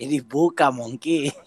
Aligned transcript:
Ini 0.00 0.24
buka 0.24 0.72
Mongki. 0.72 1.28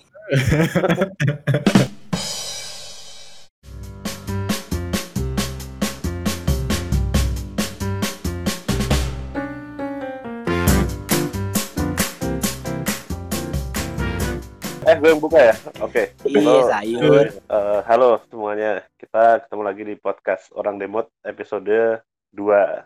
Eh, 14.84 15.00
gue 15.00 15.16
yang 15.16 15.24
buka 15.24 15.40
ya? 15.40 15.56
Oke. 15.80 16.12
Iya, 16.28 16.44
Halo. 16.44 16.68
sayur. 16.68 17.26
Eh, 17.32 17.80
halo 17.88 18.20
semuanya. 18.28 18.84
Kita 19.00 19.40
ketemu 19.48 19.64
lagi 19.64 19.84
di 19.88 19.96
podcast 19.96 20.52
Orang 20.52 20.76
Demot 20.76 21.08
episode 21.24 22.04
2. 22.36 22.84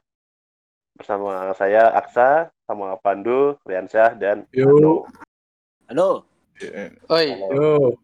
Bersama 0.93 1.49
saya 1.57 1.89
Aksa, 1.97 2.53
sama 2.69 3.01
Pandu, 3.01 3.57
Riansyah, 3.65 4.13
dan 4.13 4.45
Yo. 4.53 5.09
Halo. 5.87 6.27
Oi, 7.07 7.27
Halo. 7.31 7.95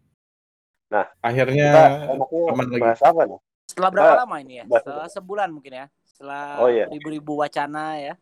Nah, 0.88 1.06
akhirnya 1.20 2.00
aman 2.48 2.68
lagi. 2.72 2.80
bahas 2.80 3.02
apa 3.04 3.22
nih? 3.28 3.40
Setelah 3.68 3.90
berapa 3.92 4.08
Mbak, 4.08 4.22
lama 4.24 4.36
ini 4.40 4.54
ya? 4.56 4.66
Setelah 4.70 5.08
sebulan 5.10 5.50
mungkin 5.52 5.74
ya. 5.74 5.86
Setelah 6.08 6.46
Oh, 6.64 6.70
iya. 6.72 6.86
ribu-ribu 6.88 7.44
wacana 7.44 8.00
ya. 8.00 8.14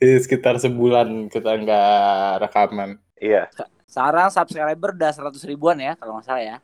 di 0.00 0.10
sekitar 0.24 0.58
sebulan 0.58 1.30
kita 1.30 1.54
nggak 1.54 1.90
rekaman. 2.42 2.98
Iya. 3.20 3.46
Sekarang 3.86 4.26
subscriber 4.32 4.90
udah 4.90 5.12
100 5.14 5.38
ribuan 5.46 5.78
ya 5.78 5.94
kalau 5.94 6.18
nggak 6.18 6.26
salah 6.26 6.42
ya. 6.42 6.56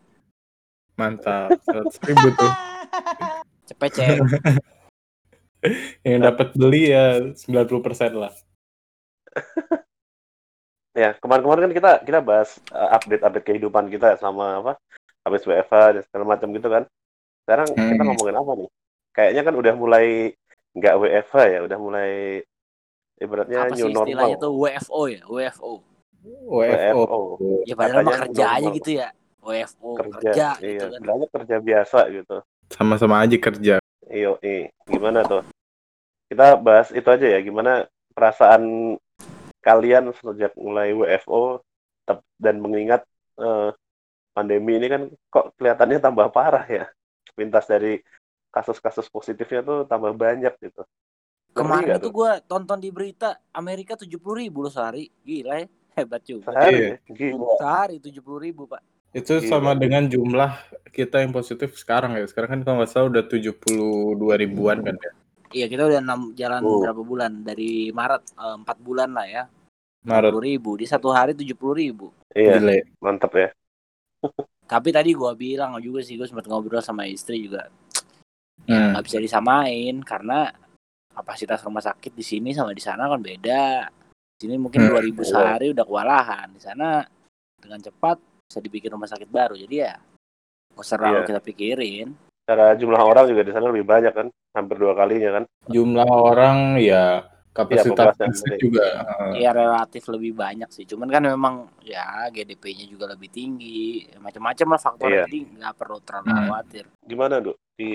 Mantap. 0.99 1.55
100 1.63 2.09
ribu 2.11 2.27
tuh. 2.35 2.53
Cepet 3.71 3.91
cek. 3.95 4.19
Yang 6.09 6.21
dapat 6.25 6.49
beli 6.57 6.91
ya 6.91 7.21
90% 7.39 8.19
lah. 8.19 8.33
Ya, 10.91 11.15
kemarin-kemarin 11.17 11.71
kan 11.71 11.75
kita 11.75 11.91
kita 12.03 12.19
bahas 12.19 12.59
eh, 12.69 12.89
update-update 12.91 13.47
kehidupan 13.47 13.87
kita 13.89 14.19
selama 14.19 14.59
apa? 14.59 14.73
Habis 15.23 15.47
WFH 15.47 15.75
dan 15.95 16.03
segala 16.03 16.25
macam 16.27 16.49
gitu 16.51 16.67
kan. 16.67 16.83
Sekarang 17.47 17.69
kita 17.71 18.03
Hmm. 18.03 18.09
ngomongin 18.11 18.37
apa 18.37 18.53
nih? 18.59 18.69
Kayaknya 19.11 19.43
kan 19.43 19.55
udah 19.55 19.75
mulai 19.75 20.07
nggak 20.71 20.95
WFH 20.97 21.35
ya, 21.47 21.59
udah 21.63 21.79
mulai 21.79 22.11
ibaratnya 23.17 23.59
Apa 23.61 23.75
sih 23.75 23.85
new 23.85 23.89
istilahnya 23.91 24.35
normal. 24.35 24.43
tuh 24.43 24.53
WFO 24.57 25.01
ya? 25.07 25.21
WFO. 25.27 25.73
WFO. 26.47 27.21
Ya 27.65 27.75
padahal 27.75 28.03
mah 28.03 28.19
kerja 28.27 28.47
aja 28.51 28.69
gitu 28.71 28.91
ya. 28.99 29.09
WFO 29.41 29.89
kerja, 29.97 30.19
kerja, 30.21 30.49
iya, 30.61 30.69
gitu 30.69 30.85
kan. 30.85 30.93
sebenarnya 31.01 31.27
kerja 31.33 31.57
biasa 31.59 31.99
gitu. 32.13 32.37
Sama-sama 32.69 33.17
aja 33.25 33.37
kerja. 33.41 33.75
Iyo, 34.05 34.37
gimana 34.85 35.23
tuh? 35.25 35.43
Kita 36.29 36.59
bahas 36.59 36.91
itu 36.91 37.07
aja 37.07 37.27
ya, 37.27 37.39
gimana 37.41 37.87
perasaan 38.13 38.95
kalian 39.61 40.13
sejak 40.17 40.53
mulai 40.57 40.93
WFO 40.93 41.61
dan 42.37 42.59
mengingat 42.59 43.05
eh, 43.39 43.71
pandemi 44.33 44.81
ini 44.81 44.87
kan 44.89 45.03
kok 45.29 45.55
kelihatannya 45.61 45.99
tambah 46.01 46.29
parah 46.33 46.65
ya. 46.67 46.85
Pintas 47.37 47.69
dari 47.69 48.01
kasus-kasus 48.51 49.07
positifnya 49.07 49.63
tuh 49.63 49.79
tambah 49.87 50.11
banyak 50.13 50.53
gitu. 50.59 50.83
Kemarin 51.51 51.99
itu 51.99 52.09
tuh? 52.09 52.13
gue 52.15 52.31
tonton 52.47 52.79
di 52.79 52.91
berita 52.95 53.35
Amerika 53.51 53.95
70 53.99 54.17
ribu 54.35 54.63
loh 54.67 54.73
sehari. 54.73 55.11
Gila 55.23 55.55
ya. 55.63 55.67
Hebat 55.99 56.23
juga. 56.23 56.55
Sehari 56.55 56.75
Iya. 56.75 56.87
ya? 56.87 56.95
Gila. 57.11 57.47
Sehari 57.59 57.97
70 57.99 58.39
ribu 58.39 58.63
pak. 58.71 58.83
Itu 59.11 59.43
Gila. 59.43 59.51
sama 59.51 59.73
dengan 59.75 60.07
jumlah 60.07 60.55
kita 60.95 61.23
yang 61.23 61.35
positif 61.35 61.75
sekarang 61.75 62.15
ya. 62.19 62.27
Sekarang 62.27 62.59
kan 62.59 62.61
kalau 62.63 62.77
nggak 62.83 62.91
salah 62.91 63.11
udah 63.11 63.25
72 63.27 64.15
ribuan 64.39 64.83
kan 64.83 64.95
ya. 64.99 65.11
Iya 65.51 65.67
kita 65.67 65.83
udah 65.87 65.99
enam 65.99 66.21
jalan 66.33 66.63
Oh. 66.63 66.79
berapa 66.79 67.03
bulan 67.03 67.43
dari 67.43 67.91
Maret 67.91 68.23
eh, 68.39 68.57
empat 68.63 68.77
bulan 68.79 69.11
lah 69.11 69.27
ya. 69.27 69.43
Maret. 70.07 70.33
70 70.33 70.41
ribu 70.41 70.71
di 70.79 70.87
satu 70.87 71.11
hari 71.11 71.35
70 71.35 71.75
ribu. 71.77 72.09
Iya, 72.33 72.57
Gile. 72.57 72.95
mantap 73.03 73.35
ya. 73.35 73.51
Tapi 74.71 74.89
tadi 74.95 75.11
gua 75.13 75.35
bilang 75.35 75.75
juga 75.79 75.99
sih 76.01 76.15
gue 76.15 76.25
sempat 76.25 76.47
ngobrol 76.47 76.79
sama 76.81 77.03
istri 77.05 77.43
juga 77.43 77.67
Hmm. 78.61 78.93
nggak 78.95 79.05
bisa 79.05 79.19
disamain 79.19 79.99
karena 80.05 80.53
kapasitas 81.11 81.65
rumah 81.65 81.81
sakit 81.81 82.13
di 82.13 82.23
sini 82.23 82.53
sama 82.53 82.71
di 82.71 82.79
sana 82.79 83.09
kan 83.09 83.19
beda. 83.19 83.89
Di 84.31 84.47
sini 84.47 84.55
mungkin 84.57 84.87
Hmm, 84.87 84.95
2000 84.95 85.21
iya. 85.21 85.27
sehari 85.27 85.67
udah 85.73 85.83
kewalahan. 85.83 86.47
Di 86.55 86.61
sana 86.63 87.03
dengan 87.59 87.81
cepat 87.81 88.21
bisa 88.47 88.61
dibikin 88.61 88.95
rumah 88.95 89.09
sakit 89.09 89.27
baru. 89.27 89.57
Jadi 89.59 89.75
ya 89.75 89.97
nggak 90.71 90.85
usah 90.87 90.97
Iya. 91.03 91.27
kita 91.27 91.41
pikirin. 91.43 92.09
Cara 92.51 92.75
jumlah 92.75 92.99
orang 92.99 93.31
juga 93.31 93.47
di 93.47 93.55
sana 93.55 93.71
lebih 93.71 93.87
banyak 93.87 94.11
kan, 94.11 94.27
hampir 94.59 94.75
dua 94.75 94.99
kalinya 94.99 95.39
kan. 95.39 95.45
Jumlah 95.71 96.11
orang 96.11 96.83
ya 96.83 97.23
kapasitas 97.55 98.19
yang 98.19 98.35
juga. 98.59 99.07
Ya 99.39 99.55
relatif 99.55 100.11
lebih 100.11 100.35
banyak 100.35 100.67
sih. 100.75 100.83
Cuman 100.83 101.07
kan 101.15 101.23
memang 101.31 101.71
ya 101.87 102.27
GDP-nya 102.35 102.91
juga 102.91 103.07
lebih 103.07 103.31
tinggi. 103.31 104.03
Macam-macam 104.19 104.67
lah 104.67 104.81
faktornya. 104.83 105.15
Iya. 105.15 105.25
Jadi 105.31 105.39
nggak 105.63 105.75
perlu 105.79 105.99
terlalu 106.03 106.27
Hmm. 106.27 106.39
khawatir. 106.51 106.85
Gimana, 107.07 107.35
Duk? 107.39 107.55
Di 107.79 107.93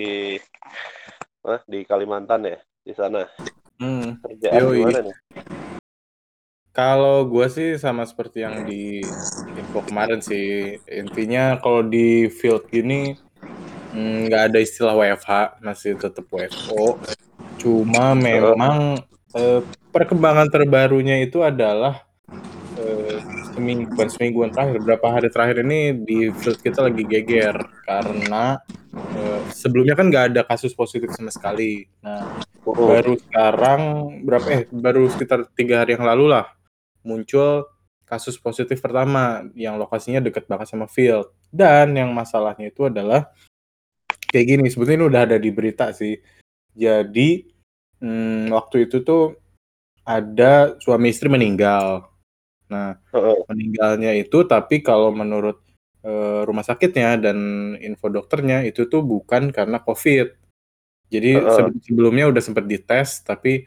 eh, 1.44 1.60
di 1.68 1.78
Kalimantan 1.84 2.48
ya, 2.48 2.56
di 2.80 2.92
sana. 2.96 3.28
Hmm. 3.76 4.16
Kerjaan 4.24 4.56
Yoi. 4.56 4.80
gimana 4.80 5.00
nih? 5.04 5.16
Kalau 6.72 7.28
gue 7.28 7.46
sih 7.52 7.76
sama 7.76 8.08
seperti 8.08 8.40
yang 8.40 8.64
di 8.64 9.04
info 9.52 9.84
kemarin 9.84 10.24
sih. 10.24 10.80
Intinya 10.88 11.60
kalau 11.60 11.84
di 11.84 12.28
field 12.32 12.68
gini 12.72 13.16
mm, 13.96 14.28
nggak 14.28 14.42
ada 14.52 14.58
istilah 14.60 14.92
WFH, 14.92 15.64
masih 15.64 15.96
tetap 15.96 16.28
WFO. 16.28 17.00
Cuma 17.56 18.12
memang 18.12 19.00
eh, 19.32 19.60
perkembangan 19.88 20.52
terbarunya 20.52 21.24
itu 21.24 21.40
adalah 21.40 22.04
eh, 22.76 23.16
seminggu, 23.56 23.96
bukan 23.96 24.08
semingguan 24.12 24.50
terakhir, 24.52 24.84
beberapa 24.84 25.08
hari 25.08 25.32
terakhir 25.32 25.64
ini 25.64 25.96
di 26.04 26.28
field 26.36 26.60
kita 26.60 26.84
lagi 26.84 27.08
geger 27.08 27.56
karena 27.88 28.60
eh, 29.16 29.40
sebelumnya 29.56 29.96
kan 29.96 30.12
nggak 30.12 30.24
ada 30.36 30.42
kasus 30.44 30.76
positif 30.76 31.08
sama 31.16 31.32
sekali. 31.32 31.88
Nah, 32.04 32.44
Oh, 32.66 32.74
baru 32.74 33.14
sekarang 33.14 33.80
berapa 34.26 34.46
eh 34.50 34.62
baru 34.74 35.06
sekitar 35.06 35.46
tiga 35.54 35.86
hari 35.86 35.94
yang 35.94 36.02
lalu 36.02 36.34
lah 36.34 36.50
muncul 37.06 37.62
kasus 38.02 38.34
positif 38.42 38.82
pertama 38.82 39.46
yang 39.54 39.78
lokasinya 39.78 40.18
dekat 40.18 40.50
banget 40.50 40.74
sama 40.74 40.90
field 40.90 41.30
dan 41.54 41.94
yang 41.94 42.10
masalahnya 42.10 42.66
itu 42.66 42.90
adalah 42.90 43.30
kayak 44.28 44.46
gini 44.46 44.66
sebetulnya 44.68 44.98
ini 45.02 45.06
udah 45.08 45.22
ada 45.26 45.36
di 45.38 45.50
berita 45.54 45.90
sih. 45.94 46.18
Jadi 46.76 47.46
hmm, 48.02 48.52
waktu 48.52 48.90
itu 48.90 49.00
tuh 49.00 49.38
ada 50.06 50.76
suami 50.78 51.10
istri 51.10 51.26
meninggal. 51.26 52.06
Nah 52.68 52.98
meninggalnya 53.48 54.12
itu 54.14 54.44
tapi 54.44 54.82
kalau 54.82 55.10
menurut 55.14 55.62
eh, 56.04 56.42
rumah 56.44 56.62
sakitnya 56.62 57.18
dan 57.18 57.38
info 57.80 58.12
dokternya 58.12 58.62
itu 58.66 58.86
tuh 58.86 59.02
bukan 59.02 59.50
karena 59.54 59.80
covid. 59.80 60.34
Jadi 61.06 61.38
sebe- 61.38 61.82
sebelumnya 61.86 62.26
udah 62.28 62.42
sempat 62.42 62.66
dites 62.66 63.22
tapi 63.22 63.66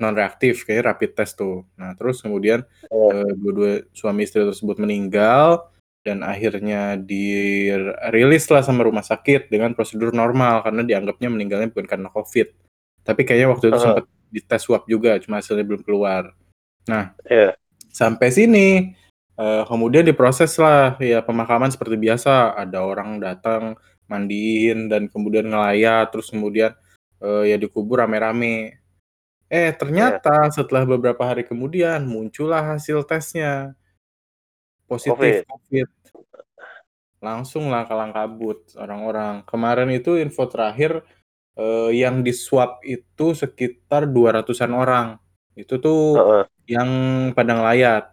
non 0.00 0.16
reaktif 0.16 0.64
kayak 0.64 0.88
rapid 0.88 1.10
test 1.18 1.36
tuh. 1.36 1.66
Nah 1.76 1.92
terus 1.98 2.22
kemudian 2.22 2.64
Oh. 2.88 3.12
eh, 3.12 3.32
dua-dua 3.36 3.84
suami 3.92 4.24
istri 4.24 4.40
tersebut 4.40 4.80
meninggal 4.80 5.73
dan 6.04 6.20
akhirnya 6.20 7.00
dirilis 7.00 8.44
lah 8.52 8.60
sama 8.60 8.84
rumah 8.84 9.00
sakit 9.00 9.48
dengan 9.48 9.72
prosedur 9.72 10.12
normal 10.12 10.60
karena 10.60 10.84
dianggapnya 10.84 11.32
meninggalnya 11.32 11.72
bukan 11.72 11.88
karena 11.88 12.12
covid. 12.12 12.52
Tapi 13.00 13.24
kayaknya 13.24 13.48
waktu 13.48 13.72
itu 13.72 13.80
Heeh. 13.80 13.84
sempat 13.88 14.04
dites 14.28 14.60
swab 14.60 14.84
juga 14.84 15.16
cuma 15.24 15.40
hasilnya 15.40 15.64
belum 15.64 15.82
keluar. 15.82 16.36
Iya. 16.84 17.56
sampai 17.88 18.28
sini 18.28 18.92
eh, 19.40 19.62
kemudian 19.64 20.04
diproses 20.04 20.52
lah 20.60 21.00
ya 21.00 21.24
pemakaman 21.24 21.72
seperti 21.72 21.96
biasa. 21.96 22.52
Ada 22.52 22.84
orang 22.84 23.16
datang 23.24 23.80
mandiin 24.04 24.92
dan 24.92 25.08
kemudian 25.08 25.48
ngelayat 25.48 26.12
terus 26.12 26.28
kemudian 26.28 26.76
eh, 27.24 27.48
ya 27.48 27.56
dikubur 27.56 28.04
rame-rame. 28.04 28.76
Eh 29.48 29.72
ternyata 29.72 30.52
setelah 30.52 30.84
beberapa 30.84 31.24
hari 31.24 31.48
kemudian 31.48 32.04
muncullah 32.04 32.76
hasil 32.76 33.08
tesnya 33.08 33.72
positif 34.84 35.44
covid, 35.48 35.88
langsung 37.24 37.72
lah 37.72 37.88
kalang 37.88 38.12
kabut 38.12 38.68
orang-orang 38.76 39.40
kemarin 39.48 39.88
itu 39.96 40.20
info 40.20 40.44
terakhir 40.44 41.00
eh, 41.56 41.90
yang 41.96 42.20
di 42.20 42.36
swab 42.36 42.84
itu 42.84 43.32
sekitar 43.32 44.04
200-an 44.04 44.72
orang 44.76 45.06
itu 45.56 45.78
tuh 45.80 46.18
Heeh. 46.18 46.44
yang 46.76 46.90
pada 47.32 47.54
ngelayat. 47.56 48.04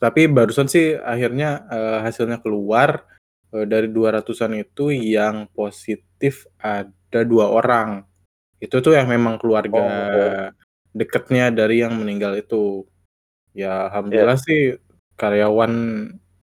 Tapi 0.00 0.26
barusan 0.26 0.66
sih 0.66 0.98
akhirnya 0.98 1.62
eh, 1.70 1.98
hasilnya 2.02 2.42
keluar 2.42 3.06
eh, 3.54 3.66
dari 3.68 3.86
200-an 3.86 4.52
itu 4.58 4.90
yang 4.90 5.46
positif 5.54 6.50
ada 6.58 7.22
dua 7.22 7.52
orang. 7.54 8.02
Itu 8.58 8.82
tuh 8.82 8.96
yang 8.98 9.06
memang 9.06 9.38
keluarga 9.38 9.78
Oh. 9.78 10.48
deketnya 10.96 11.52
dari 11.52 11.84
yang 11.84 11.94
meninggal 11.94 12.34
itu. 12.40 12.88
Ya 13.52 13.86
alhamdulillah 13.88 14.40
sih 14.40 14.74
karyawan 15.16 15.72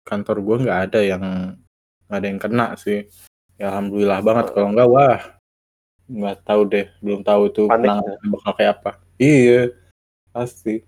kantor 0.02 0.36
gua 0.42 0.56
nggak 0.64 0.80
ada 0.90 1.00
yang 1.04 1.24
nggak 2.08 2.18
ada 2.18 2.26
yang 2.26 2.40
kena 2.40 2.66
sih. 2.80 3.06
Ya 3.56 3.72
alhamdulillah 3.72 4.20
banget 4.20 4.46
kalau 4.52 4.68
nggak 4.72 4.88
wah 4.90 5.20
nggak 6.06 6.36
tahu 6.46 6.60
deh 6.70 6.86
belum 7.02 7.20
tahu 7.26 7.42
tuh 7.50 7.66
Panik 7.66 7.82
penanganannya 7.88 8.28
bakal 8.30 8.52
kayak 8.54 8.72
apa. 8.80 8.90
Iya 9.18 9.60
pasti. 10.30 10.84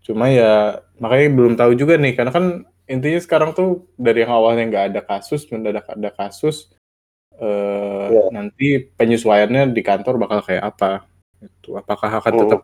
Cuma 0.00 0.32
ya 0.32 0.80
makanya 0.96 1.28
belum 1.36 1.54
tahu 1.60 1.72
juga 1.76 2.00
nih 2.00 2.16
karena 2.16 2.32
kan 2.32 2.44
intinya 2.88 3.20
sekarang 3.22 3.50
tuh 3.54 3.86
dari 3.94 4.24
yang 4.24 4.32
awalnya 4.34 4.64
nggak 4.66 4.84
ada 4.90 5.00
kasus 5.04 5.46
mendadak 5.52 5.86
ada 5.86 6.10
kasus 6.10 6.72
eh 7.38 8.06
Iya. 8.10 8.34
nanti 8.34 8.90
penyesuaiannya 8.98 9.70
di 9.70 9.82
kantor 9.86 10.18
bakal 10.18 10.42
kayak 10.42 10.74
apa 10.74 11.06
itu 11.38 11.78
apakah 11.78 12.18
akan 12.18 12.32
Hmm. 12.34 12.40
tetap 12.42 12.60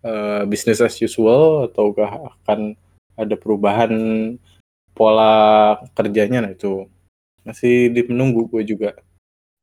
eh, 0.00 0.42
business 0.48 0.80
as 0.80 0.96
usual 0.98 1.68
ataukah 1.68 2.32
akan 2.40 2.74
ada 3.20 3.36
perubahan 3.36 3.92
pola 4.96 5.76
kerjanya 5.92 6.48
nah 6.48 6.52
itu 6.56 6.88
masih 7.44 7.92
di 7.92 8.00
menunggu 8.08 8.48
gue 8.48 8.64
juga 8.64 8.96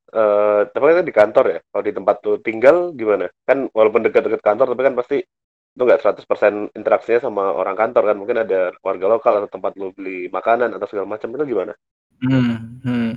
Eh, 0.07 0.61
tapi 0.71 0.83
kan 0.95 1.05
di 1.05 1.15
kantor 1.15 1.45
ya. 1.51 1.59
Kalau 1.67 1.83
di 1.83 1.93
tempat 1.93 2.15
tuh 2.23 2.39
tinggal 2.39 2.95
gimana? 2.95 3.27
Kan 3.43 3.67
walaupun 3.75 4.07
dekat-dekat 4.07 4.39
kantor 4.39 4.71
tapi 4.71 4.81
kan 4.87 4.95
pasti 4.95 5.17
lu 5.77 5.85
nggak 5.85 6.01
100% 6.01 6.73
interaksinya 6.73 7.27
sama 7.27 7.51
orang 7.51 7.75
kantor 7.75 8.03
kan. 8.07 8.15
Mungkin 8.15 8.37
ada 8.47 8.71
warga 8.79 9.05
lokal 9.11 9.43
atau 9.43 9.49
tempat 9.51 9.75
lu 9.75 9.91
beli 9.91 10.31
makanan 10.31 10.71
atau 10.79 10.87
segala 10.87 11.11
macam 11.11 11.35
itu 11.35 11.43
gimana? 11.43 11.73
Hmm, 12.23 12.79
hmm. 12.87 13.11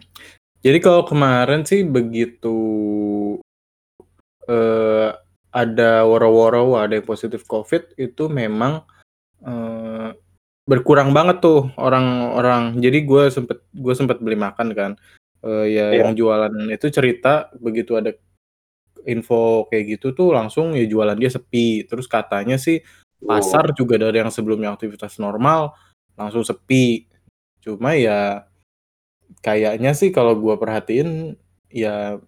Jadi 0.60 0.78
kalau 0.82 1.06
kemarin 1.06 1.62
sih 1.62 1.86
begitu 1.86 2.58
eh, 4.50 5.08
ada 5.50 5.90
woro-woro 6.04 6.74
ada 6.74 6.98
yang 6.98 7.06
positif 7.06 7.46
COVID 7.46 7.96
itu 8.02 8.26
memang 8.26 8.82
eh, 9.46 9.69
berkurang 10.70 11.10
banget 11.10 11.42
tuh 11.42 11.66
orang-orang. 11.74 12.78
Jadi 12.78 13.02
gue 13.02 13.26
sempet 13.34 13.58
gue 13.74 13.94
sempet 13.98 14.22
beli 14.22 14.38
makan 14.38 14.70
kan. 14.70 14.92
Eh, 15.42 15.66
ya 15.74 15.90
Iya. 15.90 16.06
yang 16.06 16.14
jualan 16.14 16.52
itu 16.70 16.86
cerita 16.94 17.50
begitu 17.58 17.98
ada 17.98 18.14
info 19.08 19.64
kayak 19.72 19.98
gitu 19.98 20.12
tuh 20.14 20.30
langsung 20.36 20.78
ya 20.78 20.86
jualan 20.86 21.18
dia 21.18 21.32
sepi. 21.32 21.82
Terus 21.90 22.06
katanya 22.06 22.54
sih 22.54 22.78
pasar 23.18 23.74
juga 23.74 23.98
dari 23.98 24.22
yang 24.22 24.30
sebelumnya 24.30 24.70
aktivitas 24.70 25.18
normal 25.18 25.74
langsung 26.14 26.46
sepi. 26.46 27.10
Cuma 27.64 27.98
ya 27.98 28.46
kayaknya 29.42 29.90
sih 29.96 30.14
kalau 30.14 30.38
gua 30.38 30.54
perhatiin 30.60 31.34
ya 31.72 32.20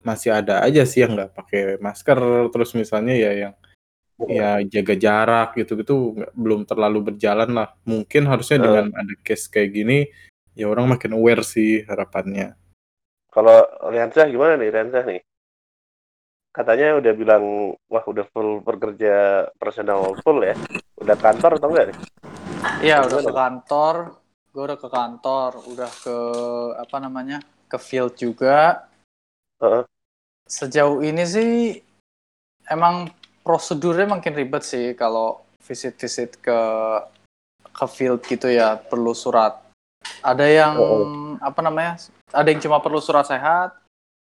masih 0.00 0.32
ada 0.32 0.64
aja 0.64 0.88
sih 0.88 1.04
yang 1.04 1.12
nggak 1.12 1.36
pakai 1.36 1.62
masker 1.76 2.48
terus 2.48 2.72
misalnya 2.72 3.12
ya 3.12 3.32
yang 3.36 3.54
ya 4.28 4.60
jaga 4.60 4.94
jarak 4.98 5.48
gitu-gitu 5.56 6.12
nggak- 6.12 6.34
belum 6.36 6.60
terlalu 6.68 7.12
berjalan 7.12 7.50
lah 7.56 7.72
mungkin 7.88 8.28
harusnya 8.28 8.60
Eh. 8.60 8.64
dengan 8.68 8.86
ada 8.92 9.14
case 9.24 9.48
kayak 9.48 9.70
gini 9.72 9.98
ya 10.52 10.68
orang 10.68 10.92
makin 10.92 11.16
aware 11.16 11.40
sih 11.46 11.86
harapannya 11.88 12.52
Kalau 13.30 13.62
Riansyah 13.86 14.26
gimana 14.26 14.58
nih 14.58 14.74
Riansyah 14.74 15.04
nih? 15.06 15.20
Katanya 16.50 16.98
udah 16.98 17.12
bilang 17.14 17.44
wah 17.86 18.02
udah 18.02 18.26
full 18.34 18.58
bekerja 18.58 19.46
personal 19.54 20.18
full 20.18 20.42
ya. 20.42 20.58
Udah 20.98 21.14
kantor 21.14 21.62
atau 21.62 21.70
enggak 21.70 21.94
nih? 21.94 21.96
Iya 22.90 23.06
udah 23.06 23.22
Gimana? 23.22 23.30
ke 23.30 23.38
kantor, 23.38 23.94
gue 24.50 24.62
udah 24.66 24.78
ke 24.82 24.88
kantor, 24.90 25.50
udah 25.62 25.90
ke 26.02 26.16
apa 26.74 26.96
namanya 26.98 27.38
ke 27.70 27.78
field 27.78 28.18
juga. 28.18 28.82
Heeh. 29.62 29.86
Sejauh 30.50 30.98
ini 31.06 31.22
sih 31.22 31.78
emang 32.66 33.14
prosedurnya 33.40 34.06
makin 34.06 34.32
ribet 34.34 34.62
sih 34.62 34.92
kalau 34.94 35.40
visit-visit 35.64 36.40
ke 36.40 36.60
ke 37.70 37.86
field 37.86 38.20
gitu 38.26 38.50
ya 38.50 38.76
perlu 38.76 39.14
surat. 39.14 39.56
Ada 40.20 40.46
yang 40.48 40.74
Oh, 40.76 41.36
apa 41.38 41.60
namanya? 41.60 41.96
Ada 42.32 42.48
yang 42.50 42.60
cuma 42.60 42.80
perlu 42.80 42.98
surat 42.98 43.24
sehat, 43.24 43.76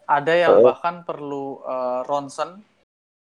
ada 0.05 0.33
yang 0.33 0.61
Oh. 0.61 0.65
bahkan 0.67 1.01
perlu 1.05 1.61
eh, 1.63 2.01
ronsen. 2.05 2.61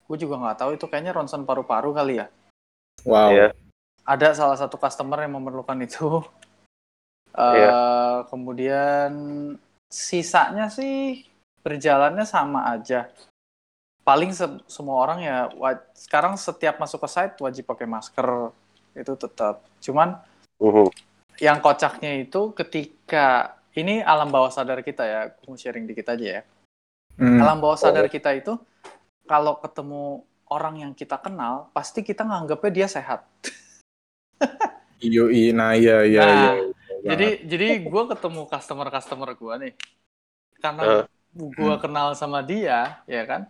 Gue 0.10 0.18
juga 0.18 0.42
nggak 0.42 0.58
tahu 0.58 0.72
itu 0.74 0.86
kayaknya 0.90 1.14
ronsen 1.14 1.46
paru-paru 1.46 1.94
kali 1.94 2.20
ya. 2.20 2.28
wow 3.08 3.32
Iya. 3.32 3.56
ada 4.04 4.34
salah 4.36 4.58
satu 4.58 4.76
customer 4.76 5.24
yang 5.24 5.38
memerlukan 5.38 5.80
itu. 5.80 6.20
Eh, 7.30 7.56
Iya. 7.56 7.72
Kemudian 8.28 9.12
sisanya 9.88 10.66
sih 10.68 11.24
berjalannya 11.62 12.26
sama 12.26 12.74
aja. 12.74 13.06
Paling 14.10 14.34
se- 14.34 14.66
semua 14.66 15.06
orang 15.06 15.22
ya 15.22 15.38
sekarang 15.94 16.34
setiap 16.34 16.82
masuk 16.82 17.06
ke 17.06 17.10
site 17.14 17.38
wajib 17.46 17.70
pakai 17.70 17.86
masker 17.86 18.50
itu 18.98 19.14
tetap. 19.14 19.62
Cuman 19.86 20.18
Mhm. 20.58 20.90
yang 21.38 21.62
kocaknya 21.62 22.26
itu 22.26 22.50
ketika 22.58 23.54
ini 23.78 24.02
alam 24.02 24.34
bawah 24.34 24.50
sadar 24.50 24.82
kita 24.82 25.06
ya, 25.06 25.20
aku 25.30 25.54
mau 25.54 25.58
sharing 25.62 25.86
dikit 25.86 26.10
aja 26.10 26.42
ya. 26.42 26.44
Hmm. 27.22 27.38
Alam 27.38 27.62
bawah 27.62 27.78
sadar 27.78 28.10
kita 28.10 28.34
itu 28.34 28.58
kalau 29.30 29.62
ketemu 29.62 30.26
orang 30.50 30.82
yang 30.82 30.92
kita 30.98 31.22
kenal, 31.22 31.70
pasti 31.70 32.02
kita 32.02 32.26
nganggapnya 32.26 32.72
dia 32.74 32.88
sehat. 32.90 33.30
Yoi, 35.06 35.54
nah 35.54 35.78
iya 35.78 36.02
iya 36.02 36.22
Nah, 36.26 36.34
iya. 36.34 36.52
Jadi 37.14 37.28
jadi 37.46 37.68
gue 37.86 38.04
ketemu 38.10 38.42
customer 38.50 38.88
customer 38.90 39.30
gue 39.38 39.54
nih, 39.70 39.74
karena 40.60 41.06
gue 41.38 41.74
kenal 41.80 42.08
sama 42.18 42.42
dia, 42.44 43.00
ya 43.06 43.24
kan, 43.24 43.48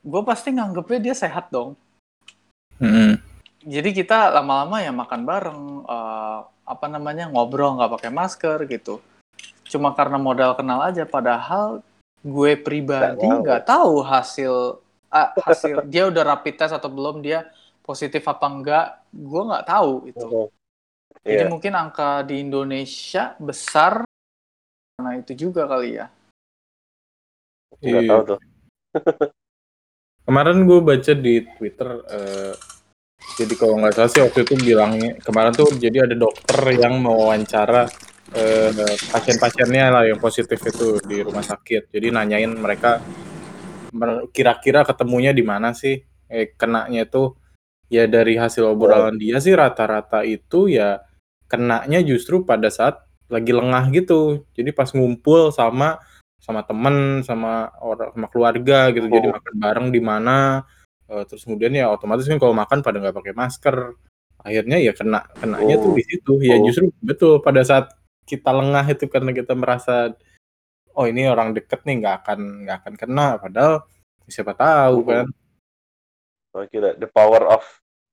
gue 0.00 0.22
pasti 0.24 0.52
nganggepnya 0.52 0.98
dia 1.10 1.14
sehat 1.16 1.52
dong. 1.52 1.76
Hmm. 2.80 3.20
Jadi 3.60 3.92
kita 3.92 4.32
lama-lama 4.32 4.80
ya 4.80 4.88
makan 4.88 5.20
bareng, 5.28 5.62
eh, 5.84 6.38
apa 6.64 6.86
namanya 6.88 7.28
ngobrol 7.28 7.76
nggak 7.76 7.92
pakai 8.00 8.10
masker 8.12 8.58
gitu. 8.70 9.04
Cuma 9.68 9.92
karena 9.92 10.16
modal 10.16 10.56
kenal 10.56 10.80
aja, 10.80 11.04
padahal 11.04 11.84
gue 12.24 12.52
pribadi 12.56 13.24
Nggak 13.24 13.68
tahu. 13.68 14.04
hasil 14.04 14.80
ah, 15.12 15.32
hasil 15.44 15.84
dia 15.92 16.08
udah 16.08 16.22
rapid 16.24 16.54
test 16.56 16.76
atau 16.76 16.88
belum 16.88 17.20
dia 17.20 17.48
positif 17.84 18.24
apa 18.24 18.46
enggak, 18.48 18.86
gue 19.12 19.42
nggak 19.44 19.66
tahu 19.66 19.92
itu. 20.08 20.26
Mhm. 20.26 20.48
Jadi 21.20 21.42
Iya. 21.44 21.50
mungkin 21.52 21.72
angka 21.76 22.24
di 22.24 22.40
Indonesia 22.40 23.36
besar 23.36 24.08
karena 24.96 25.20
itu 25.20 25.32
juga 25.36 25.68
kali 25.68 26.00
ya. 26.00 26.06
Nggak 27.82 28.02
Iya. 28.04 28.08
tahu 28.08 28.20
tuh. 28.24 28.38
Kemarin 30.24 30.62
gue 30.68 30.78
baca 30.84 31.12
di 31.16 31.42
Twitter, 31.58 31.88
eh, 32.06 32.54
jadi 33.40 33.54
kalau 33.56 33.80
nggak 33.80 33.94
salah 33.96 34.10
sih 34.10 34.20
waktu 34.22 34.44
itu 34.46 34.54
bilangnya 34.60 35.16
kemarin 35.24 35.52
tuh 35.56 35.70
jadi 35.74 36.04
ada 36.04 36.14
dokter 36.14 36.60
yang 36.76 37.00
mewawancara 37.00 37.88
eh, 38.30 38.70
pasien-pasiennya 39.10 39.84
lah 39.90 40.02
yang 40.06 40.22
positif 40.22 40.60
itu 40.62 41.02
di 41.02 41.18
rumah 41.24 41.42
sakit. 41.42 41.90
Jadi 41.90 42.14
nanyain 42.14 42.52
mereka 42.52 43.02
mer- 43.90 44.30
kira-kira 44.30 44.86
ketemunya 44.86 45.34
di 45.34 45.42
mana 45.42 45.74
sih? 45.74 45.98
Eh, 46.30 46.54
kenanya 46.54 47.10
itu 47.10 47.34
ya 47.90 48.06
dari 48.06 48.38
hasil 48.38 48.70
obrolan 48.70 49.18
dia 49.18 49.42
sih 49.42 49.50
rata-rata 49.50 50.22
itu 50.22 50.70
ya 50.70 51.02
kenanya 51.50 51.98
justru 52.06 52.46
pada 52.46 52.70
saat 52.70 53.02
lagi 53.26 53.50
lengah 53.50 53.90
gitu. 53.90 54.46
Jadi 54.54 54.70
pas 54.70 54.90
ngumpul 54.94 55.50
sama 55.50 55.98
sama 56.40 56.64
temen, 56.64 57.20
sama 57.22 57.68
orang 57.84 58.10
sama 58.16 58.26
keluarga 58.32 58.88
gitu. 58.90 59.06
Jadi 59.06 59.28
Oh. 59.28 59.36
makan 59.36 59.54
bareng 59.60 59.88
di 59.92 60.00
mana 60.00 60.64
eh, 61.10 61.22
terus 61.28 61.42
kemudian 61.44 61.74
ya 61.74 61.90
otomatis 61.92 62.24
kan 62.24 62.38
kalau 62.40 62.54
makan 62.56 62.80
pada 62.80 62.96
nggak 62.98 63.16
pakai 63.16 63.34
masker. 63.36 63.76
Akhirnya 64.40 64.80
ya 64.80 64.96
kena 64.96 65.28
kenanya 65.36 65.76
tuh 65.76 65.92
Oh. 65.92 65.96
di 65.98 66.04
situ. 66.08 66.32
Ya 66.40 66.56
Oh. 66.56 66.64
justru 66.64 66.88
betul 67.04 67.44
pada 67.44 67.60
saat 67.60 67.92
kita 68.24 68.50
lengah 68.54 68.86
itu 68.88 69.04
karena 69.10 69.30
kita 69.36 69.52
merasa 69.58 70.14
oh 70.96 71.04
ini 71.06 71.28
orang 71.28 71.52
deket 71.52 71.84
nih 71.84 72.00
nggak 72.02 72.16
akan 72.24 72.38
nggak 72.64 72.76
akan 72.82 72.94
kena 72.96 73.26
padahal 73.38 73.74
siapa 74.26 74.54
tahu 74.56 74.96
Oh. 75.02 75.06
kan. 75.06 75.26
Oh, 76.50 76.66
kira 76.66 76.98
the 76.98 77.06
power 77.06 77.46
of 77.46 77.62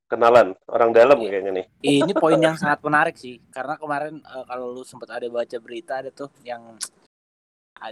kenalan 0.08 0.54
orang 0.70 0.90
dalam 0.94 1.18
kayaknya 1.20 1.52
nih. 1.64 1.66
Ini 1.82 2.12
poin 2.16 2.38
yang 2.38 2.54
sangat 2.56 2.80
menarik 2.86 3.18
sih, 3.18 3.42
karena 3.50 3.76
kemarin 3.78 4.22
eh, 4.22 4.46
kalau 4.46 4.74
lu 4.74 4.84
sempat 4.86 5.10
ada 5.10 5.26
baca 5.28 5.58
berita 5.58 6.00
ada 6.02 6.10
tuh 6.14 6.30
yang 6.46 6.78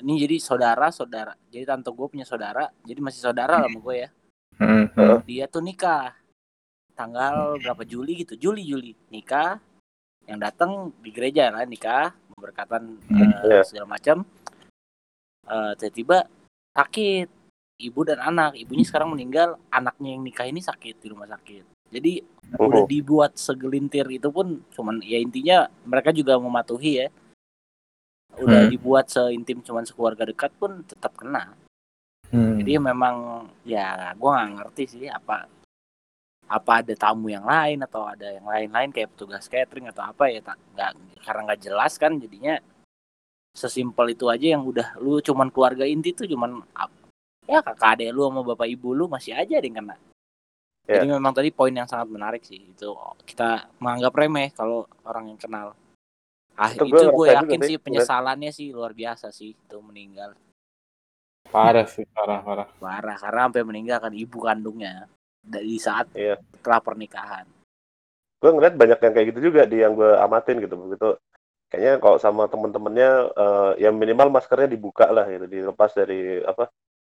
ini 0.01 0.21
jadi 0.21 0.35
saudara 0.41 0.89
saudara, 0.89 1.33
jadi 1.49 1.63
tante 1.65 1.89
gue 1.93 2.07
punya 2.09 2.25
saudara, 2.25 2.69
jadi 2.85 2.99
masih 3.01 3.21
saudara 3.21 3.61
lah 3.61 3.69
sama 3.69 3.79
gue 3.81 3.95
ya. 3.95 4.09
Hmm, 4.55 4.85
hmm. 4.91 5.17
Dia 5.27 5.45
tuh 5.51 5.61
nikah 5.61 6.15
tanggal 6.95 7.59
berapa 7.59 7.83
Juli 7.83 8.23
gitu, 8.23 8.39
Juli 8.39 8.63
Juli 8.63 8.95
nikah, 9.11 9.59
yang 10.25 10.41
datang 10.41 10.95
di 11.03 11.11
gereja 11.11 11.51
lah 11.51 11.67
nikah, 11.67 12.15
berkatan 12.35 12.97
Hmm, 13.11 13.31
iya. 13.45 13.61
segala 13.63 13.95
macam. 13.95 14.23
Eh, 15.45 15.71
tiba-tiba 15.77 16.25
sakit, 16.73 17.27
ibu 17.83 18.01
dan 18.07 18.19
anak, 18.23 18.57
ibunya 18.57 18.87
sekarang 18.87 19.13
meninggal, 19.13 19.59
anaknya 19.69 20.17
yang 20.17 20.23
nikah 20.25 20.47
ini 20.49 20.63
sakit 20.63 20.97
di 21.03 21.07
rumah 21.11 21.29
sakit. 21.29 21.63
Jadi 21.93 22.23
udah 22.57 22.83
Mhm. 22.83 22.89
dibuat 22.89 23.31
segelintir 23.37 24.09
itu 24.09 24.31
pun 24.33 24.63
cuman 24.73 25.01
ya 25.05 25.21
intinya 25.21 25.69
mereka 25.85 26.09
juga 26.09 26.37
mematuhi 26.41 26.91
ya 27.05 27.07
udah 28.45 28.61
Hmm. 28.65 28.71
dibuat 28.71 29.05
seintim 29.09 29.59
cuman 29.65 29.83
sekeluarga 29.83 30.23
dekat 30.29 30.53
pun 30.55 30.85
tetap 30.85 31.11
kena 31.17 31.51
Hmm. 32.29 32.57
jadi 32.61 32.81
memang 32.81 33.45
ya 33.65 34.13
gua 34.17 34.45
nggak 34.45 34.49
ngerti 34.61 34.83
sih 34.85 35.05
apa 35.09 35.45
apa 36.45 36.71
ada 36.85 36.93
tamu 36.93 37.29
yang 37.33 37.45
lain 37.45 37.81
atau 37.81 38.05
ada 38.05 38.29
yang 38.29 38.45
lain-lain 38.45 38.93
kayak 38.93 39.17
petugas 39.17 39.49
catering 39.49 39.89
atau 39.89 40.05
apa 40.05 40.29
ya 40.29 40.41
tak 40.45 40.57
nggak 40.77 40.91
karena 41.25 41.41
nggak 41.49 41.61
jelas 41.65 41.93
kan 41.97 42.17
jadinya 42.21 42.61
sesimpel 43.55 44.13
itu 44.13 44.29
aja 44.29 44.53
yang 44.53 44.61
udah 44.61 44.99
lu 45.01 45.17
cuman 45.25 45.49
keluarga 45.49 45.87
inti 45.89 46.13
tuh 46.13 46.29
cuman 46.29 46.61
ya 47.49 47.61
kakak 47.65 47.97
adek 47.97 48.13
lu 48.13 48.29
sama 48.29 48.41
bapak 48.45 48.67
ibu 48.69 48.93
lu 48.93 49.09
masih 49.09 49.33
aja 49.33 49.57
ada 49.57 49.65
yang 49.65 49.79
kena 49.81 49.95
Ya. 50.85 51.01
Jadi 51.01 51.17
memang 51.17 51.33
tadi 51.33 51.49
poin 51.49 51.73
yang 51.73 51.89
sangat 51.89 52.13
menarik 52.13 52.45
sih 52.45 52.61
itu 52.61 52.93
kita 53.25 53.73
menganggap 53.81 54.13
remeh 54.21 54.53
kalau 54.53 54.85
orang 55.01 55.33
yang 55.33 55.39
kenal. 55.41 55.73
Ah 56.55 56.71
Itu 56.71 56.87
itu, 56.87 56.95
gua 56.95 57.11
gue 57.11 57.27
yakin 57.35 57.59
sih 57.67 57.75
sih, 57.75 57.77
penyesalannya 57.83 58.51
sih 58.55 58.67
luar 58.71 58.95
biasa 58.95 59.27
sih 59.31 59.51
itu 59.51 59.77
meninggal 59.83 60.31
Parah 61.45 61.85
sih, 61.87 62.03
parah, 62.09 62.41
parah. 62.41 62.67
parah 62.81 63.15
karena 63.21 63.41
sampai 63.47 63.63
meninggalkan 63.63 64.11
ibu 64.17 64.39
kandungnya 64.41 65.05
dari 65.45 65.77
saat 65.77 66.09
Iya. 66.17 66.39
setelah 66.57 66.81
pernikahan. 66.81 67.45
gue 68.35 68.51
ngeliat 68.51 68.75
banyak 68.77 68.99
yang 69.01 69.13
kayak 69.15 69.27
gitu 69.33 69.39
juga 69.49 69.65
di 69.65 69.81
yang 69.81 69.97
gue 69.97 70.11
amatin 70.21 70.61
gitu 70.61 70.75
begitu 70.77 71.17
kayaknya 71.65 71.97
kalau 71.97 72.17
sama 72.21 72.45
temen-temennya 72.45 73.09
eh, 73.33 73.71
ya 73.81 73.89
minimal 73.89 74.29
maskernya 74.29 74.69
dibuka 74.69 75.09
lah 75.09 75.25
gitu 75.25 75.49
dilepas 75.49 75.89
dari 75.97 76.45
apa 76.45 76.69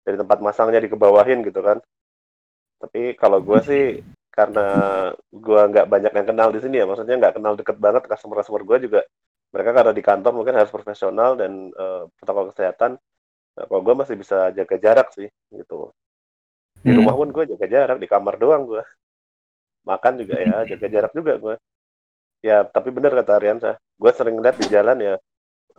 dari 0.07 0.15
tempat 0.15 0.39
masangnya 0.39 0.79
dikebawahin 0.79 1.43
gitu 1.43 1.59
kan 1.59 1.83
tapi 2.79 3.17
kalau 3.19 3.43
gue 3.43 3.59
sih 3.65 3.85
karena 4.31 4.67
gue 5.33 5.61
nggak 5.73 5.89
banyak 5.89 6.13
yang 6.15 6.27
kenal 6.29 6.47
di 6.53 6.61
sini 6.63 6.79
ya 6.79 6.85
maksudnya 6.87 7.17
nggak 7.19 7.35
kenal 7.41 7.53
deket 7.59 7.75
banget 7.75 8.07
customer 8.07 8.35
customer 8.39 8.63
gue 8.63 8.77
juga 8.87 9.01
mereka 9.53 9.71
karena 9.77 9.93
di 9.95 10.03
kantor 10.03 10.31
mungkin 10.37 10.55
harus 10.59 10.71
profesional 10.73 11.31
dan 11.39 11.51
eh, 11.73 12.03
protokol 12.19 12.45
kesehatan 12.53 12.91
nah, 13.57 13.65
kalau 13.69 13.81
gue 13.85 13.95
masih 14.01 14.15
bisa 14.19 14.37
jaga 14.57 14.75
jarak 14.81 15.07
sih 15.17 15.29
gitu 15.53 15.91
di 16.85 16.91
Hmm. 16.91 16.97
rumah 16.97 17.15
pun 17.19 17.29
gue 17.35 17.43
jaga 17.53 17.67
jarak 17.67 17.97
di 18.03 18.07
kamar 18.09 18.35
doang 18.41 18.63
gue 18.69 18.81
makan 19.89 20.13
juga 20.21 20.35
ya 20.37 20.55
jaga 20.71 20.87
jarak 20.93 21.11
juga 21.17 21.33
gue 21.43 21.55
ya 22.45 22.57
tapi 22.67 22.89
bener 22.95 23.11
kata 23.19 23.31
Ariansa 23.39 23.71
gue 24.01 24.11
sering 24.17 24.37
lihat 24.43 24.57
di 24.61 24.67
jalan 24.69 24.97
ya 25.01 25.15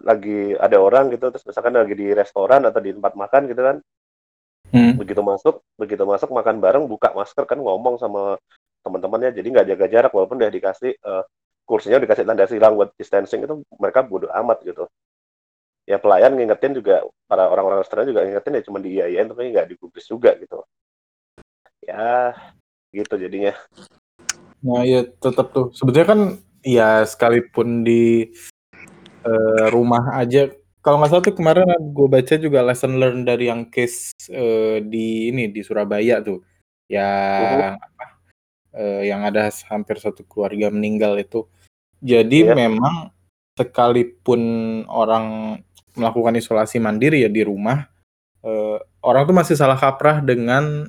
lagi 0.03 0.55
ada 0.59 0.79
orang 0.79 1.11
gitu 1.15 1.31
terus 1.33 1.45
misalkan 1.49 1.75
lagi 1.75 1.95
di 1.99 2.09
restoran 2.15 2.63
atau 2.69 2.81
di 2.83 2.93
tempat 2.97 3.15
makan 3.19 3.43
gitu 3.51 3.63
kan 3.63 3.79
Hmm. 4.73 5.01
begitu 5.01 5.23
masuk 5.25 5.55
begitu 5.81 6.03
masuk 6.05 6.29
makan 6.35 6.57
bareng 6.61 6.85
buka 6.93 7.09
masker 7.17 7.45
kan 7.49 7.57
ngomong 7.57 7.97
sama 8.03 8.37
teman-temannya 8.85 9.31
jadi 9.33 9.49
nggak 9.49 9.67
jaga 9.75 9.87
jarak 9.89 10.13
walaupun 10.13 10.37
udah 10.41 10.53
dikasih 10.53 10.93
eh, 10.93 11.23
kursinya 11.69 12.01
udah 12.01 12.07
dikasih 12.09 12.25
tanda 12.25 12.49
silang 12.49 12.75
buat 12.81 12.97
distancing 12.97 13.45
itu 13.45 13.61
mereka 13.77 14.01
bodo 14.01 14.33
amat 14.33 14.65
gitu 14.65 14.89
ya 15.85 16.01
pelayan 16.01 16.33
ngingetin 16.33 16.73
juga 16.73 17.05
para 17.29 17.45
orang-orang 17.45 17.85
restoran 17.85 18.09
juga 18.09 18.25
ngingetin 18.25 18.57
ya 18.57 18.63
cuma 18.65 18.79
diiyain 18.81 19.29
tapi 19.29 19.53
nggak 19.53 19.69
digubris 19.69 20.09
juga 20.09 20.33
gitu 20.41 20.65
ya 21.85 22.33
gitu 22.89 23.15
jadinya 23.21 23.53
Nah, 24.65 24.83
ya 24.83 25.07
tetap 25.07 25.55
tuh. 25.55 25.71
Sebetulnya 25.75 26.09
kan 26.09 26.21
ya 26.67 27.07
sekalipun 27.07 27.87
di 27.87 28.31
eh, 29.23 29.67
rumah 29.71 30.19
aja. 30.19 30.51
Kalau 30.83 30.99
nggak 31.03 31.11
salah 31.11 31.25
tuh 31.27 31.37
kemarin 31.37 31.69
gue 31.95 32.09
baca 32.09 32.35
juga 32.39 32.65
lesson 32.65 32.97
learn 32.97 33.27
dari 33.27 33.51
yang 33.51 33.69
case 33.69 34.15
eh, 34.31 34.81
di 34.83 35.31
ini 35.31 35.51
di 35.51 35.61
Surabaya 35.63 36.23
tuh, 36.23 36.43
yang 36.91 37.77
apa? 37.77 38.07
eh, 38.75 39.03
yang 39.11 39.21
ada 39.27 39.51
hampir 39.71 39.99
satu 40.01 40.25
keluarga 40.27 40.71
meninggal 40.73 41.19
itu. 41.21 41.47
Jadi 41.99 42.47
Iya. 42.47 42.55
memang 42.55 43.11
sekalipun 43.59 44.40
orang 44.87 45.59
melakukan 45.99 46.38
isolasi 46.38 46.78
mandiri 46.78 47.26
ya 47.26 47.31
di 47.31 47.43
rumah, 47.43 47.90
eh, 48.47 48.78
orang 49.02 49.23
tuh 49.26 49.35
masih 49.35 49.59
salah 49.59 49.75
kaprah 49.75 50.23
dengan 50.23 50.87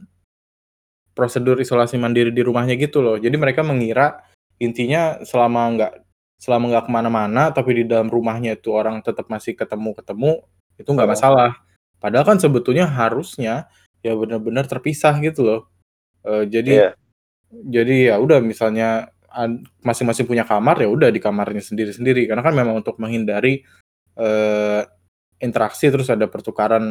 prosedur 1.17 1.57
isolasi 1.59 1.97
mandiri 1.97 2.29
di 2.31 2.45
rumahnya 2.45 2.77
gitu 2.77 3.01
loh. 3.01 3.17
Jadi 3.17 3.35
mereka 3.35 3.65
mengira 3.65 4.21
intinya 4.61 5.19
selama 5.25 5.61
nggak 5.75 5.93
selama 6.39 6.71
nggak 6.71 6.85
ke 6.87 6.91
mana-mana, 6.93 7.43
tapi 7.51 7.83
di 7.83 7.83
dalam 7.83 8.07
rumahnya 8.07 8.55
itu 8.55 8.71
orang 8.71 9.03
tetap 9.03 9.27
masih 9.27 9.57
ketemu-ketemu, 9.59 10.39
itu 10.79 10.87
nggak 10.87 11.09
Oh. 11.09 11.13
masalah. 11.17 11.51
Padahal 11.99 12.23
kan 12.23 12.37
sebetulnya 12.39 12.87
harusnya 12.87 13.67
ya 13.99 14.15
benar-benar 14.15 14.63
terpisah 14.63 15.19
gitu 15.19 15.43
loh. 15.43 15.61
Eh, 16.23 16.47
jadi 16.47 16.71
Iya. 16.71 16.89
jadi 17.51 17.95
ya 18.13 18.15
udah 18.23 18.39
misalnya 18.39 19.11
masing-masing 19.86 20.25
punya 20.25 20.43
kamar 20.43 20.81
ya 20.81 20.89
udah 20.89 21.09
di 21.13 21.21
kamarnya 21.21 21.62
sendiri-sendiri 21.62 22.25
karena 22.25 22.41
kan 22.41 22.53
memang 22.53 22.81
untuk 22.81 22.98
menghindari 22.98 23.62
eh, 24.17 24.81
interaksi 25.39 25.88
terus 25.88 26.12
ada 26.12 26.27
pertukaran 26.27 26.83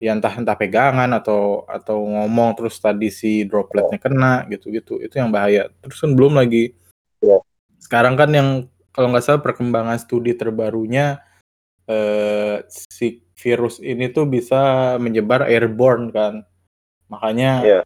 ya 0.00 0.16
entah 0.16 0.32
entah 0.32 0.56
pegangan 0.56 1.12
atau 1.12 1.68
atau 1.68 2.00
ngomong 2.00 2.56
terus 2.56 2.80
tadi 2.80 3.12
si 3.12 3.44
dropletnya 3.44 4.00
kena 4.00 4.48
gitu-gitu 4.48 4.96
itu 4.98 5.20
yang 5.20 5.28
bahaya 5.28 5.68
terus 5.84 6.00
kan 6.00 6.16
belum 6.16 6.40
lagi 6.40 6.72
Iya. 7.20 7.44
sekarang 7.84 8.16
kan 8.16 8.32
yang 8.32 8.48
kalau 8.96 9.12
nggak 9.12 9.20
salah 9.20 9.44
perkembangan 9.44 10.00
studi 10.00 10.32
terbarunya 10.32 11.20
eh, 11.84 12.64
si 12.68 13.20
virus 13.36 13.76
ini 13.84 14.08
tuh 14.08 14.24
bisa 14.24 14.96
menyebar 14.96 15.44
airborne 15.44 16.08
kan 16.08 16.48
makanya 17.12 17.52
Iya. 17.60 17.80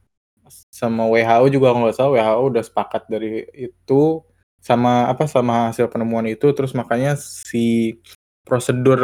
Sama 0.69 1.09
WHO 1.09 1.47
juga 1.49 1.73
kalau 1.73 1.89
nggak 1.89 1.97
salah 1.97 2.13
WHO 2.15 2.43
udah 2.53 2.63
sepakat 2.65 3.03
dari 3.09 3.45
itu 3.55 4.21
sama 4.61 5.09
apa 5.09 5.25
sama 5.29 5.69
hasil 5.73 5.89
penemuan 5.89 6.25
itu. 6.29 6.53
Terus 6.53 6.73
makanya 6.73 7.17
si 7.17 7.97
prosedur 8.45 9.01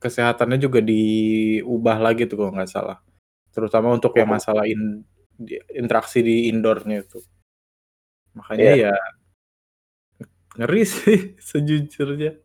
kesehatannya 0.00 0.56
juga 0.56 0.80
diubah 0.80 2.00
lagi 2.00 2.24
tuh 2.24 2.40
kalau 2.40 2.52
nggak 2.56 2.72
salah. 2.72 2.98
Terutama 3.52 3.92
untuk 3.92 4.16
yang 4.16 4.28
Oh. 4.32 4.36
masalah 4.36 4.64
in- 4.64 5.04
interaksi 5.72 6.20
di 6.24 6.48
indoornya 6.48 7.04
itu. 7.04 7.20
Makanya 8.36 8.72
ya 8.88 8.94
ngeri 10.56 10.82
sih 10.96 11.18
sejujurnya. 11.36 12.36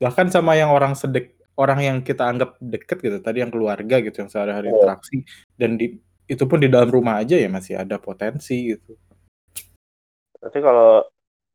Bahkan 0.00 0.28
sama 0.28 0.58
yang 0.58 0.74
orang 0.74 0.92
sedek 0.98 1.38
orang 1.54 1.80
yang 1.80 1.96
kita 2.02 2.26
anggap 2.26 2.58
deket 2.58 2.98
gitu 2.98 3.18
tadi 3.22 3.38
yang 3.40 3.52
keluarga 3.54 4.02
gitu 4.02 4.26
yang 4.26 4.30
sehari-hari 4.30 4.68
Oh. 4.74 4.82
interaksi 4.82 5.22
dan 5.54 5.78
di 5.78 5.96
itu 6.24 6.44
pun 6.48 6.58
di 6.60 6.68
dalam 6.68 6.88
rumah 6.88 7.20
aja 7.20 7.36
ya 7.36 7.48
masih 7.52 7.76
ada 7.76 8.00
potensi 8.00 8.72
gitu 8.72 8.96
Nanti 10.44 10.60
kalau 10.60 11.00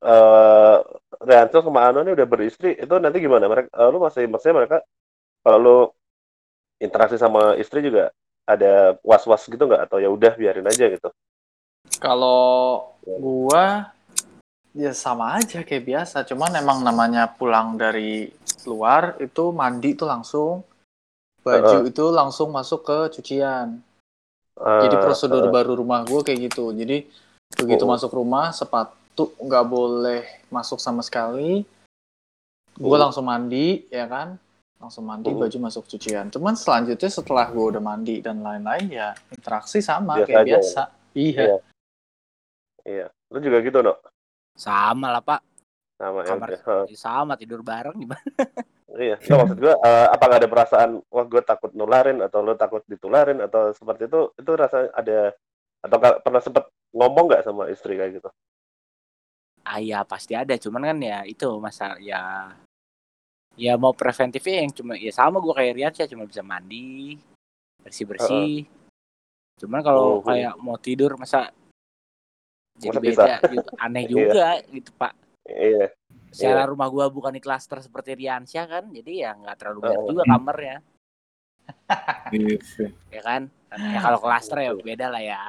eh 0.02 0.78
Rianto 1.20 1.62
sama 1.62 1.92
Ano 1.92 2.02
ini 2.02 2.18
udah 2.18 2.26
beristri, 2.26 2.74
itu 2.74 2.94
nanti 2.98 3.22
gimana? 3.22 3.46
Mereka, 3.46 3.70
eh, 3.70 3.90
lu 3.94 4.02
masih 4.02 4.26
maksudnya 4.26 4.66
mereka 4.66 4.78
kalau 5.46 5.58
lu 5.62 5.78
interaksi 6.82 7.20
sama 7.22 7.54
istri 7.62 7.86
juga 7.86 8.10
ada 8.50 8.98
was-was 9.06 9.46
gitu 9.46 9.62
nggak? 9.70 9.86
Atau 9.86 10.02
ya 10.02 10.10
udah 10.10 10.34
biarin 10.34 10.66
aja 10.66 10.90
gitu? 10.90 11.10
Kalau 12.02 12.96
gua 13.06 13.94
ya 14.74 14.96
sama 14.96 15.38
aja 15.38 15.62
kayak 15.62 15.86
biasa, 15.86 16.26
cuman 16.26 16.56
emang 16.58 16.82
namanya 16.82 17.30
pulang 17.30 17.78
dari 17.78 18.32
luar 18.66 19.20
itu 19.22 19.52
mandi 19.52 19.94
tuh 19.94 20.08
langsung 20.08 20.64
baju 21.44 21.86
itu 21.86 22.06
langsung 22.10 22.50
masuk 22.50 22.88
ke 22.88 22.98
cucian. 23.20 23.84
Jadi 24.60 24.96
Eh, 24.96 25.02
prosedur 25.02 25.48
eh, 25.48 25.52
baru 25.52 25.72
rumah 25.80 26.04
gue 26.04 26.20
kayak 26.20 26.52
gitu. 26.52 26.76
Jadi 26.76 27.08
begitu 27.56 27.84
Oh. 27.88 27.90
masuk 27.90 28.12
rumah 28.12 28.52
sepatu 28.52 29.32
nggak 29.40 29.66
boleh 29.66 30.22
masuk 30.52 30.84
sama 30.84 31.00
sekali. 31.00 31.64
Gue 32.76 32.96
Oh. 32.96 33.00
langsung 33.00 33.24
mandi 33.24 33.88
ya 33.88 34.04
kan, 34.06 34.36
langsung 34.78 35.08
mandi 35.08 35.32
Oh. 35.32 35.40
baju 35.40 35.58
masuk 35.64 35.88
cucian. 35.88 36.28
Cuman 36.28 36.60
selanjutnya 36.60 37.08
setelah 37.08 37.48
gue 37.48 37.66
udah 37.72 37.80
mandi 37.80 38.20
dan 38.20 38.44
lain-lain 38.44 38.88
ya 38.92 39.16
interaksi 39.32 39.80
sama 39.80 40.20
Biasa 40.20 40.28
kayak 40.28 40.40
aja 40.40 40.44
ya? 40.44 40.52
biasa. 40.60 40.82
Iya. 41.16 41.40
Iya. 41.44 41.58
Iya, 42.84 43.08
lu 43.30 43.38
juga 43.40 43.58
gitu 43.60 43.80
no? 43.80 43.94
Sama 44.56 45.12
lah 45.12 45.24
pak, 45.24 45.40
Sama 46.00 46.24
ya 46.24 46.32
kamar 46.32 46.48
udah. 46.56 46.62
Hah. 46.64 46.84
sama 46.96 47.34
tidur 47.36 47.60
bareng 47.60 47.98
gimana? 48.00 48.24
Iya, 48.90 49.20
nggak 49.22 49.38
maksud 49.38 49.58
gua 49.60 49.76
eh, 49.84 50.08
apa 50.10 50.24
nggak 50.26 50.40
ada 50.42 50.50
perasaan 50.50 50.90
wah 51.14 51.26
gue 51.28 51.42
takut 51.46 51.72
nularin 51.78 52.24
atau 52.26 52.40
lu 52.42 52.56
takut 52.58 52.82
ditularin 52.90 53.38
atau 53.44 53.70
seperti 53.76 54.08
itu 54.10 54.34
itu 54.34 54.52
rasa 54.58 54.90
ada 54.96 55.36
atau 55.86 55.96
nggak 56.00 56.16
pernah 56.26 56.42
sempet 56.42 56.64
ngomong 56.96 57.26
nggak 57.30 57.44
sama 57.46 57.70
istri 57.70 58.00
kayak 58.00 58.18
gitu? 58.18 58.30
Ah 59.68 59.78
ya 59.78 60.02
pasti 60.08 60.34
ada, 60.34 60.58
cuman 60.58 60.90
kan 60.90 60.98
ya 61.04 61.22
itu 61.28 61.46
masalah 61.62 62.00
ya 62.02 62.50
ya 63.60 63.76
mau 63.76 63.92
preventifnya 63.92 64.64
yang 64.66 64.72
cuma 64.74 64.96
ya 64.96 65.12
sama 65.12 65.38
gue 65.44 65.54
kayak 65.54 65.74
Rian 65.76 65.92
sih 65.94 66.08
cuma 66.10 66.24
bisa 66.26 66.42
mandi 66.42 67.20
bersih 67.84 68.08
bersih. 68.08 68.66
Cuman 69.60 69.84
kalau 69.84 70.24
Oh, 70.24 70.26
kayak 70.26 70.56
mau 70.58 70.80
tidur 70.80 71.14
masa 71.20 71.52
jadi 72.80 72.96
Masa 72.96 73.04
beda 73.04 73.34
gitu, 73.52 73.70
aneh 73.76 74.04
Iya. 74.08 74.12
juga 74.16 74.48
gitu 74.72 74.92
pak. 74.96 75.14
Iya, 75.50 75.88
Secara 76.30 76.70
rumah 76.70 76.86
gua 76.88 77.10
bukan 77.10 77.34
di 77.34 77.42
klaster 77.42 77.82
seperti 77.82 78.14
Riansyah 78.14 78.66
kan, 78.70 78.84
jadi 78.94 79.12
ya 79.26 79.32
nggak 79.34 79.56
terlalu 79.58 79.80
banyak 79.82 80.00
Oh. 80.00 80.08
juga 80.14 80.24
kamarnya, 80.30 80.78
Iya 82.34 82.58
ya 83.10 83.22
kan? 83.22 83.42
Ya 83.70 84.00
kalau 84.00 84.20
klaster 84.22 84.58
ya 84.60 84.72
beda 84.74 85.10
lah 85.10 85.22
ya. 85.22 85.42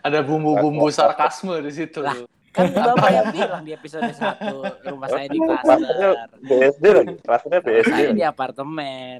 Ada 0.00 0.20
bumbu-bumbu 0.22 0.88
sarkasme 0.88 1.60
di 1.60 1.72
situ. 1.72 2.00
Lah. 2.00 2.14
Kan 2.52 2.68
bapak 2.76 3.10
yang 3.10 3.28
bilang 3.32 3.62
di 3.64 3.72
episode 3.72 4.12
1 4.12 4.92
rumah 4.92 5.08
saya 5.08 5.26
di 5.26 5.38
Klasternya 5.40 5.60
klaster. 5.64 6.28
BSD 6.44 6.84
lagi, 6.92 7.14
Rumah 7.16 7.60
BSD 7.64 7.88
saya 7.88 8.10
di 8.12 8.24
apartemen. 8.24 9.18